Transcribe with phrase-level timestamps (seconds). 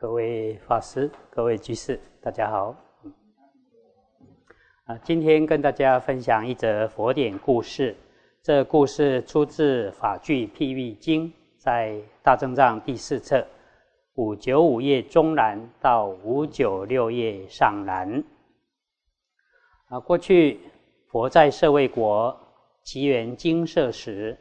[0.00, 2.72] 各位法师、各位居士，大家好。
[4.84, 7.96] 啊，今天跟大家分享一则佛典故事。
[8.40, 11.26] 这故事出自《法句譬喻经》，
[11.56, 13.44] 在大正藏第四册
[14.14, 18.22] 五九五页中南到五九六页上南。
[19.88, 20.60] 啊，过去
[21.08, 22.38] 佛在舍卫国
[22.84, 24.38] 奇缘精舍时，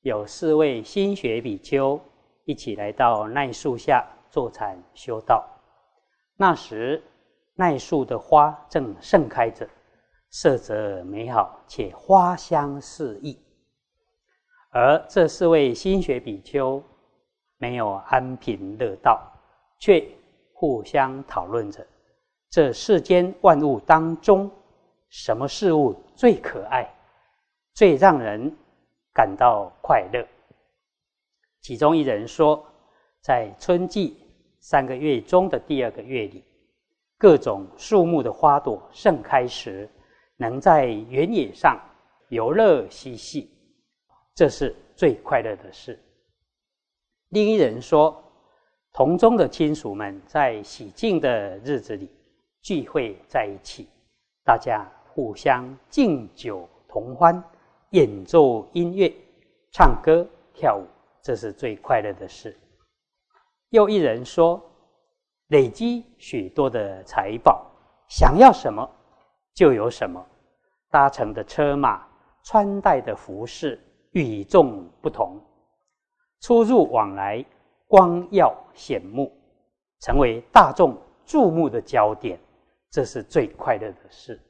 [0.00, 2.00] 有四位心学比丘
[2.44, 5.46] 一起来到奈树下坐禅修道。
[6.36, 7.02] 那时，
[7.54, 9.68] 奈树的花正盛开着。
[10.28, 13.40] 色泽美好，且花香四溢。
[14.70, 16.82] 而这四位心学比丘
[17.56, 19.22] 没有安贫乐道，
[19.78, 20.06] 却
[20.52, 21.86] 互相讨论着
[22.50, 24.50] 这世间万物当中，
[25.08, 26.92] 什么事物最可爱，
[27.72, 28.54] 最让人
[29.14, 30.26] 感到快乐。
[31.62, 32.62] 其中一人说，
[33.26, 34.16] 在春季
[34.60, 36.44] 三个月中的第二个月里，
[37.18, 39.90] 各种树木的花朵盛开时。
[40.36, 41.80] 能在原野上
[42.28, 43.50] 游乐嬉戏，
[44.34, 45.98] 这是最快乐的事。
[47.30, 48.22] 另一人说，
[48.92, 52.08] 同宗的亲属们在喜庆的日子里
[52.60, 53.88] 聚会在一起，
[54.44, 57.42] 大家互相敬酒同欢，
[57.90, 59.10] 演奏音乐、
[59.72, 60.86] 唱歌跳舞，
[61.22, 62.54] 这是最快乐的事。
[63.70, 64.62] 又一人说，
[65.48, 67.66] 累积许多的财宝，
[68.08, 68.88] 想要什么？
[69.54, 70.24] 就有什么，
[70.90, 72.06] 搭乘的车马，
[72.44, 73.80] 穿戴的服饰
[74.12, 75.40] 与众不同，
[76.40, 77.44] 出入往来
[77.88, 79.32] 光耀显目，
[80.00, 82.38] 成为大众注目的焦点，
[82.90, 84.40] 这是最快乐的事。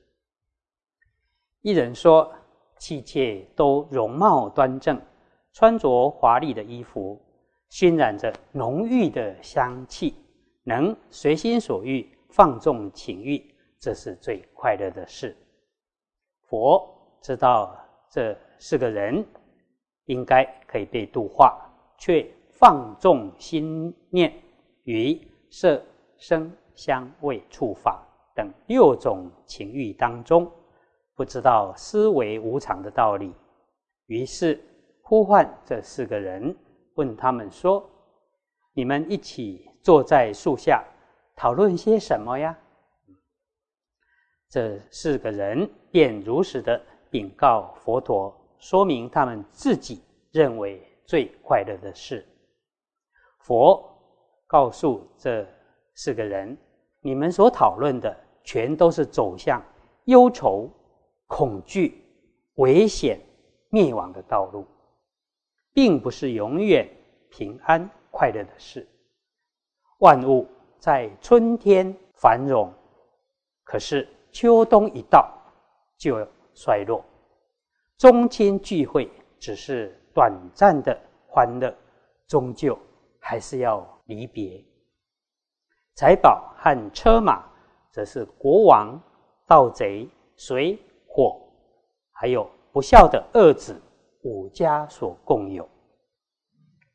[1.62, 2.32] 一人说，
[2.78, 5.00] 妻妾都容貌端正，
[5.52, 7.20] 穿着华丽的衣服，
[7.68, 10.14] 熏染着浓郁的香气，
[10.64, 13.42] 能随心所欲放纵情欲。
[13.78, 15.36] 这是最快乐的事。
[16.48, 16.88] 佛
[17.20, 17.76] 知道
[18.10, 19.24] 这四个人
[20.06, 21.60] 应该可以被度化，
[21.98, 24.32] 却放纵心念
[24.84, 25.82] 于色、
[26.16, 28.02] 声、香、味、触、法
[28.34, 30.50] 等六种情欲当中，
[31.14, 33.32] 不知道思维无常的道理。
[34.06, 34.58] 于是
[35.02, 36.56] 呼唤这四个人，
[36.96, 37.88] 问他们说
[38.74, 40.84] ：“你们一起坐在树下，
[41.34, 42.58] 讨论些什么呀？”
[44.50, 46.80] 这四个人便如实的
[47.10, 52.26] 禀告佛陀，说明他们自己认为最快乐的事。
[53.40, 53.84] 佛
[54.46, 55.46] 告诉这
[55.94, 56.56] 四个人
[57.00, 59.62] ：“你们所讨论的，全都是走向
[60.04, 60.70] 忧愁、
[61.26, 62.02] 恐惧、
[62.54, 63.20] 危险、
[63.68, 64.64] 灭亡的道路，
[65.76, 66.88] 并不是永远
[67.28, 68.88] 平安快乐的事。
[69.98, 70.48] 万物
[70.78, 72.72] 在春天繁荣，
[73.62, 75.32] 可是。”秋冬一到，
[75.96, 76.18] 就
[76.52, 77.02] 衰落。
[77.96, 80.94] 宗亲聚会只是短暂的
[81.26, 81.74] 欢乐，
[82.26, 82.78] 终究
[83.18, 84.62] 还是要离别。
[85.94, 87.46] 财宝和车马，
[87.90, 89.00] 则是国王、
[89.46, 91.40] 盗贼、水火，
[92.12, 93.74] 还有不孝的二子
[94.26, 95.66] 五家所共有。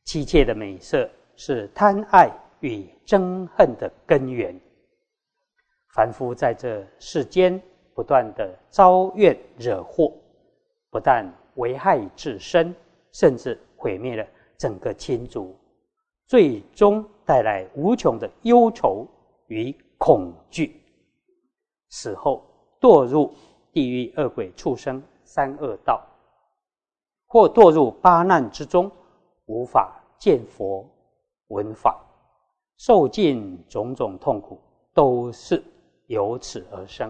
[0.03, 4.53] 妻妾的美色，是贪爱与憎恨的根源。
[5.96, 7.62] 凡夫在这世间
[7.96, 10.12] 不断的招怨惹祸，
[10.90, 11.25] 不但
[11.56, 12.75] 危害自身，
[13.14, 14.28] 甚至毁灭了
[14.58, 15.56] 整个亲族，
[16.28, 19.08] 最终带来无穷的忧愁
[19.47, 20.81] 与恐惧，
[21.90, 22.44] 死后
[22.81, 23.34] 堕入
[23.72, 26.06] 地狱、恶鬼、畜生三恶道，
[27.31, 28.92] 或堕入八难之中，
[29.46, 30.86] 无法见佛
[31.47, 31.97] 闻法，
[32.78, 34.59] 受尽种种痛苦，
[34.94, 35.64] 都是。
[36.08, 37.09] 由此而生，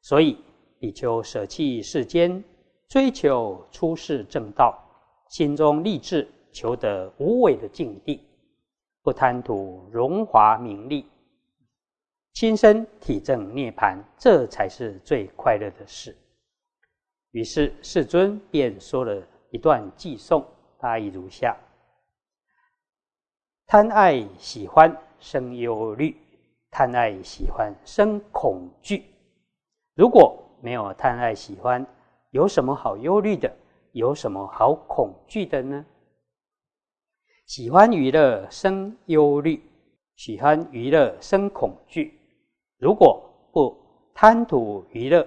[0.00, 0.38] 所以
[0.78, 2.44] 比丘舍弃世间，
[2.88, 4.78] 追求出世正道，
[5.28, 8.22] 心中立志求得无为的境地，
[9.02, 11.04] 不贪图荣华名利，
[12.32, 16.16] 亲身体证涅盘，这才是最快乐的事。
[17.36, 20.42] 于是世尊便说了一段偈颂，
[20.78, 21.54] 大意如下：
[23.66, 26.16] 贪爱喜欢生忧虑。
[26.70, 29.04] 贪爱喜欢生恐惧，
[29.94, 31.86] 如果没有贪爱喜欢，
[32.30, 33.54] 有什么好忧虑的？
[33.92, 35.84] 有什么好恐惧的呢？
[37.44, 39.62] 喜欢娱乐生忧虑，
[40.14, 42.18] 喜欢娱乐生恐惧。
[42.78, 43.22] 如果
[43.52, 43.76] 不
[44.14, 45.26] 贪图娱乐，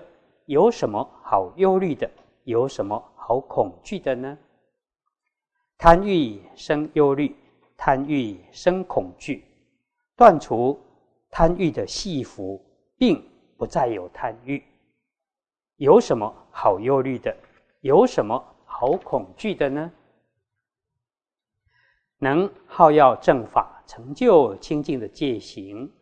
[0.50, 2.10] 有什么好忧虑的？
[2.44, 4.36] 有什么好恐惧的呢？
[5.78, 7.36] 贪欲生忧虑，
[7.78, 9.44] 贪欲生恐惧。
[10.16, 10.80] 断除
[11.30, 12.60] 贪欲的戏服，
[12.98, 13.24] 并
[13.58, 14.64] 不再有贪欲。
[15.76, 17.38] 有什么好忧虑的？
[17.82, 19.92] 有什么好恐惧的呢？
[22.18, 25.94] 能好要正法，成就清净的戒行，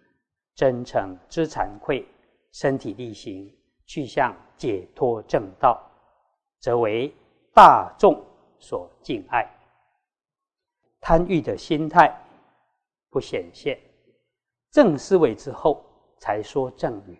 [0.55, 2.07] 真诚知惭愧，
[2.53, 3.53] 身体力行，
[3.87, 5.81] 去向解脱正道，
[6.59, 7.11] 则为
[7.55, 8.23] 大众
[8.59, 9.49] 所敬爱。
[11.01, 12.15] 贪欲的心态
[13.09, 13.79] 不显现，
[14.69, 15.83] 正思维之后
[16.19, 17.17] 才说正语。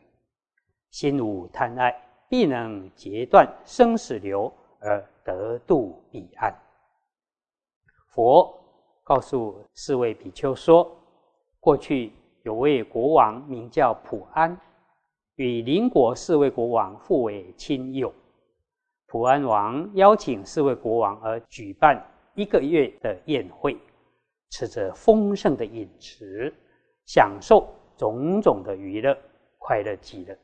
[0.92, 1.92] 心无贪爱，
[2.30, 6.54] 必能截断生死流，而得度彼岸。
[8.10, 8.54] 佛。
[9.04, 10.94] 告诉四位比丘说
[11.62, 12.12] ：“过去
[12.44, 14.60] 有位国王名叫普安，
[15.38, 18.12] 与邻国四位国王互为亲友。
[19.06, 22.04] 普安王邀请四位国王而举办
[22.34, 23.78] 一个月的宴会，
[24.50, 26.51] 吃着丰盛的饮食，
[27.06, 29.16] 享受种种的娱乐，
[29.60, 30.36] 快乐极了。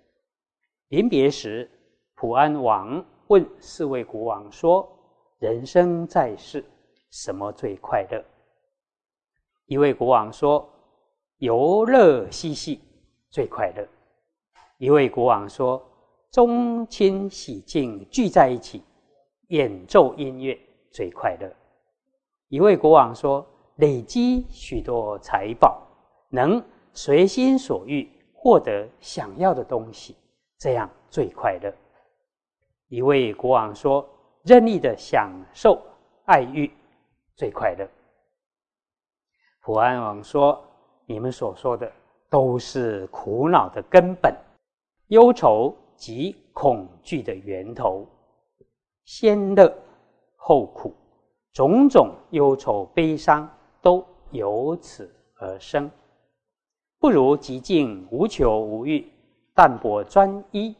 [0.90, 1.68] 临别时，
[2.14, 4.88] 普安王问四位国王说
[5.42, 6.64] ：‘人生在世，
[7.10, 8.24] 什么最快乐？’”
[9.66, 10.70] 一位国王说
[11.40, 12.80] ：“游乐嬉戏
[13.32, 13.84] 最快乐。”
[14.78, 15.82] 一位国王说
[16.32, 18.84] ：“宗亲喜庆聚在一起，
[19.50, 20.60] 演奏音乐
[20.92, 21.50] 最快乐。”
[22.50, 23.46] 一位国王说
[23.78, 25.82] ：“累积许多财宝，
[26.30, 30.16] 能随心所欲获得想要的东西，
[30.58, 31.74] 这样最快乐。”
[32.90, 34.08] 一位国王说
[34.44, 35.82] ：“任意的享受
[36.26, 36.72] 爱欲
[37.36, 37.88] 最快乐。”
[39.62, 40.62] 普安王说
[41.08, 41.90] ：“你们所说的
[42.30, 44.36] 都是苦恼的根本，
[45.08, 48.08] 忧愁及恐惧的源头。
[49.06, 49.74] 先乐
[50.36, 50.94] 后苦，
[51.52, 53.50] 种种忧愁悲伤
[53.82, 55.90] 都由此而生。
[57.00, 59.06] 不如极静无求无欲，
[59.54, 60.74] 淡泊专一，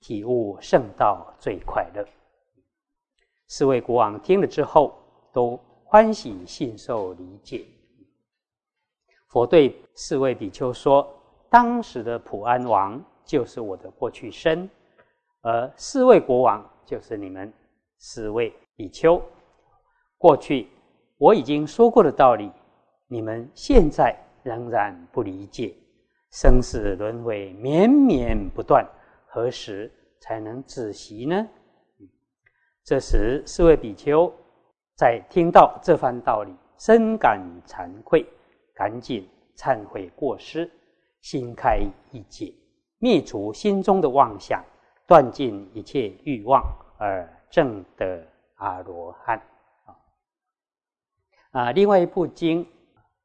[0.00, 2.02] 体悟圣道最快乐。”
[3.48, 4.94] 四位国王听了之后，
[5.32, 7.64] 都欢喜信受理解。
[9.28, 11.06] 佛对四位比丘说
[11.50, 14.66] ：“当时的普安王就是我的过去生，
[15.42, 17.52] 而四位国王就是你们
[17.98, 19.20] 四位比丘。
[20.16, 20.68] 过去
[21.18, 22.50] 我已经说过的道理，
[23.08, 25.74] 你们现在仍然不理解。
[26.30, 28.86] 生死轮回绵绵不断，
[29.26, 31.48] 何时才能止息呢？”
[32.84, 34.32] 这时，四位比丘
[34.96, 38.24] 在听到这番道理，深感惭愧。
[38.74, 39.26] 赶紧
[39.56, 40.70] 忏悔过失，
[41.22, 41.80] 心开
[42.12, 42.52] 意解，
[42.98, 44.64] 灭除心中的妄想，
[45.06, 46.62] 断尽一切欲望，
[46.98, 48.26] 而证得
[48.56, 49.40] 阿罗汉。
[51.50, 52.64] 啊，另外一部经《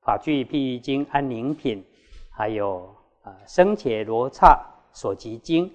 [0.01, 1.83] 法句譬喻经》安宁品，
[2.29, 4.57] 还有啊生且罗刹
[4.94, 5.73] 所集经，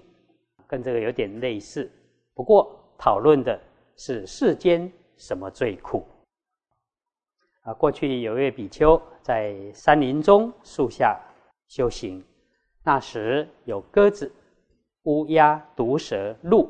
[0.65, 1.91] 跟这个有点类似，
[2.33, 3.59] 不过讨论的
[3.95, 6.07] 是世间什么最苦。
[7.61, 11.19] 啊，过去有一位比丘在山林中树下
[11.67, 12.23] 修行，
[12.87, 14.31] 那时有鸽子、
[15.03, 16.69] 乌鸦、毒蛇、鹿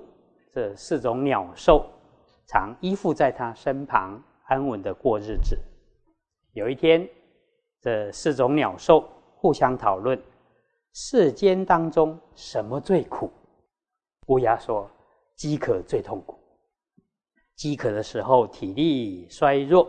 [0.51, 1.85] 这四种鸟兽，
[2.47, 5.55] 常依附在他身旁，安稳的过日子。
[6.53, 7.07] 有一天，
[7.83, 10.19] 这四种鸟兽互相讨论
[10.91, 13.31] 世间当中什么最苦。
[14.25, 14.89] 乌鸦说
[15.37, 16.35] ：“饥渴最痛苦。
[17.55, 19.87] 饥渴的时候，体力衰弱。”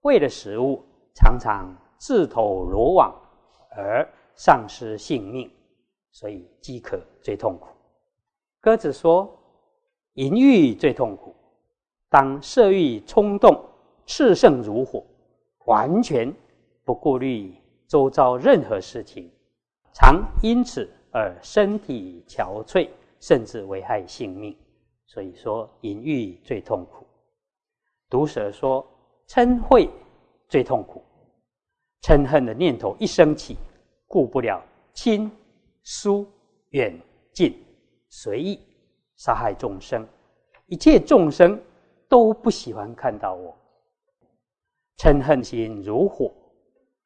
[0.00, 0.82] 为了食物，
[1.14, 3.14] 常常自投罗网
[3.76, 4.08] 而
[4.42, 5.50] 丧失性命，
[6.12, 7.68] 所以饥渴最痛苦。
[8.58, 9.30] 鸽子说
[10.16, 11.34] ：“淫欲最痛苦。
[12.08, 13.62] 当色欲冲动
[14.06, 15.04] 炽盛如火，
[15.66, 16.34] 完全
[16.86, 17.54] 不顾虑
[17.86, 19.30] 周遭任何事情，
[19.92, 22.88] 常因此而身体憔悴，
[23.20, 24.56] 甚至危害性命。
[25.04, 27.06] 所以说，淫欲最痛苦。”
[28.08, 28.86] 毒蛇说。
[29.28, 29.88] 嗔恚
[30.48, 31.04] 最痛苦，
[32.02, 33.56] 嗔恨的念头一升起，
[34.12, 34.60] 顾不了
[34.92, 35.30] 亲
[35.84, 36.26] 疏
[36.70, 37.00] 远
[37.32, 37.64] 近，
[38.08, 38.58] 随意
[39.14, 40.04] 杀害众生，
[40.66, 41.56] 一切众生
[42.08, 43.56] 都不喜欢看到我。
[44.98, 46.32] 嗔恨心如火，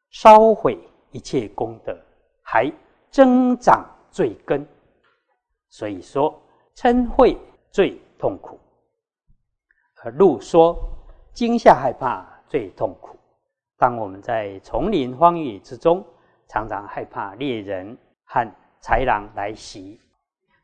[0.08, 0.78] 烧毁
[1.10, 1.94] 一切功德，
[2.40, 2.72] 还
[3.10, 4.66] 增长罪根。
[5.68, 6.40] 所以说，
[6.74, 7.36] 嗔恚
[7.70, 8.58] 最痛苦。
[9.96, 10.74] 而路说。
[11.34, 13.18] 惊吓害怕最痛苦。
[13.76, 16.06] 当我们在丛林荒野之中，
[16.48, 18.50] 常常害怕猎人和
[18.82, 20.00] 豺狼来袭，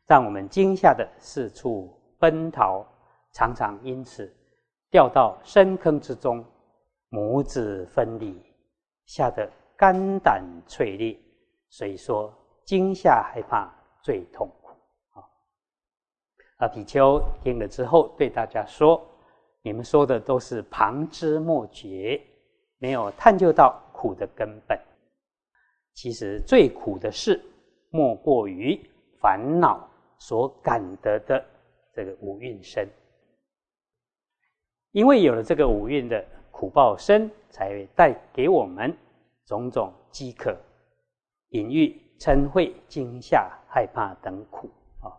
[0.07, 2.85] 让我们惊吓的四处奔逃，
[3.33, 4.31] 常常因此
[4.89, 6.45] 掉到深坑之中，
[7.09, 8.39] 母子分离，
[9.05, 11.17] 吓得肝胆脆裂，
[11.69, 12.33] 所以说
[12.65, 14.69] 惊吓害怕最痛苦
[15.13, 15.23] 啊。
[16.57, 19.01] 啊，比丘听了之后对大家说
[19.63, 22.21] ：“你们说的都是旁枝末节，
[22.77, 24.79] 没有探究到苦的根本。
[25.93, 27.41] 其实最苦的事，
[27.89, 28.79] 莫过于
[29.19, 31.43] 烦恼所感得的
[31.93, 32.87] 这个五蕴身。
[34.91, 38.95] 因为有了这个五蕴的苦报身，才会带给我们
[39.45, 40.55] 种种饥渴、
[41.49, 44.69] 隐喻、嗔恚、惊吓、害怕等苦
[45.01, 45.11] 啊。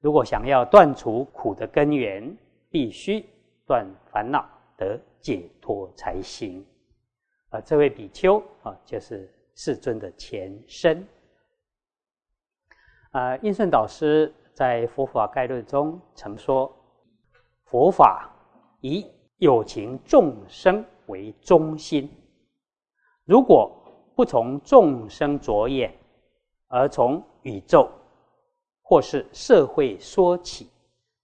[0.00, 2.36] 如果想要断除苦的根源，
[2.70, 3.24] 必须
[3.66, 6.64] 断烦恼得解脱才行。
[7.50, 11.06] 啊，这位比丘啊，就是世尊的前身。
[13.10, 16.74] 啊，印顺导师在《佛法概论》中曾说
[17.64, 18.28] ：“佛法
[18.80, 19.06] 以
[19.38, 22.10] 有情众生为中心，
[23.24, 23.70] 如果
[24.16, 25.92] 不从众生着眼，
[26.68, 27.88] 而从宇宙
[28.82, 30.70] 或是社会说起，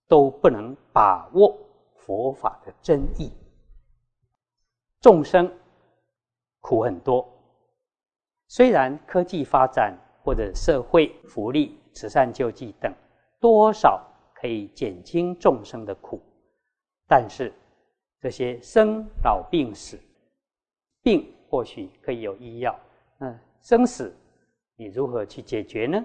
[0.07, 1.57] 都不能把握
[1.95, 3.31] 佛法的真意。
[4.99, 5.51] 众生
[6.59, 7.27] 苦很多，
[8.51, 12.89] 虽然科技发展或者社会福利。”慈善救济等，
[13.41, 14.01] 多少
[14.33, 16.21] 可以减轻众生的苦，
[17.05, 17.51] 但是
[18.21, 19.99] 这些生老病死，
[21.03, 22.73] 病或许可以有医药，
[23.17, 24.15] 那生死
[24.77, 26.01] 你如何去解决呢？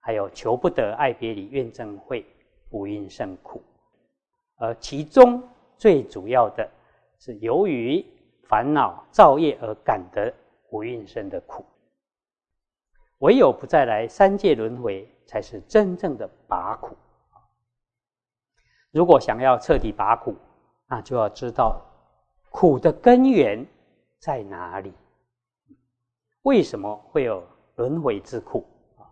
[0.00, 2.22] 还有求不得、爱别离、怨憎会、
[2.68, 3.62] 五蕴甚苦，
[4.56, 5.42] 而其中
[5.78, 6.70] 最主要的
[7.18, 8.04] 是由于
[8.46, 10.30] 烦恼造业而感得
[10.70, 11.64] 五蕴生的苦。
[13.18, 16.96] 唯有不再来三界轮回，才是真正的拔苦。
[18.90, 20.34] 如果想要彻底拔苦，
[20.86, 21.80] 那就要知道
[22.50, 23.66] 苦的根源
[24.18, 24.92] 在哪里。
[26.42, 28.64] 为什么会有轮回之苦？
[28.96, 29.04] 啊，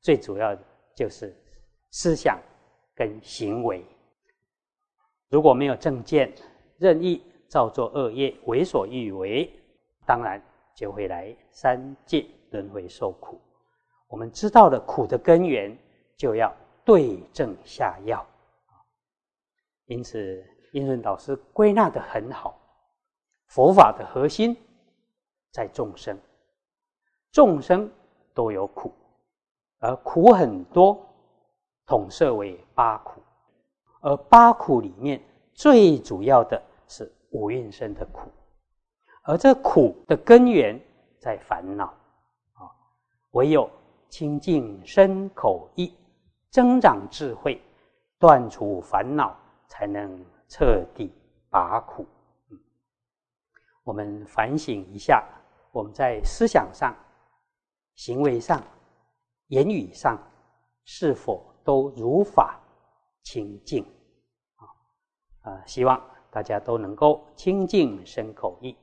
[0.00, 0.62] 最主要的
[0.94, 1.34] 就是
[1.90, 2.38] 思想
[2.94, 3.84] 跟行为。
[5.30, 6.32] 如果没有正见，
[6.76, 9.50] 任意造作恶业，为所欲为，
[10.06, 10.40] 当然
[10.76, 13.40] 就会来三界轮回受苦。
[14.08, 15.76] 我们知道了苦的根源，
[16.16, 16.54] 就要
[16.84, 18.24] 对症下药。
[19.86, 22.58] 因此，印顺导师归纳的很好，
[23.48, 24.56] 佛法的核心
[25.52, 26.18] 在众生，
[27.32, 27.90] 众生
[28.32, 28.92] 都有苦，
[29.80, 30.98] 而苦很多，
[31.86, 33.20] 统摄为八苦，
[34.00, 38.30] 而八苦里面最主要的是五蕴生的苦，
[39.24, 40.80] 而这苦的根源
[41.18, 41.86] 在烦恼
[42.54, 42.70] 啊，
[43.32, 43.70] 唯有。
[44.10, 45.92] 清净身口意，
[46.48, 47.60] 增长智慧，
[48.16, 51.12] 断除烦恼，才能彻底
[51.50, 52.06] 拔苦。
[53.82, 55.26] 我们反省一下，
[55.72, 56.94] 我们在思想上、
[57.96, 58.62] 行为上、
[59.48, 60.16] 言语上，
[60.84, 62.60] 是否都如法
[63.24, 63.84] 清净？
[64.54, 65.66] 啊啊！
[65.66, 66.00] 希望
[66.30, 68.76] 大家都能够清净身口意，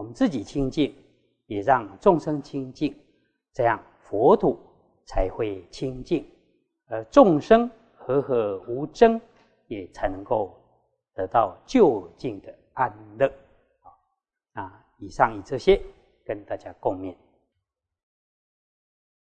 [0.00, 0.94] 我们自己清净，
[1.44, 2.96] 也让众生清净，
[3.52, 4.58] 这样佛土。
[5.06, 6.24] 才会清净，
[6.86, 9.20] 而众生和和无争，
[9.66, 10.54] 也才能够
[11.14, 13.28] 得到就近的安乐。
[14.52, 15.82] 啊，以上以这些
[16.24, 17.16] 跟大家共勉。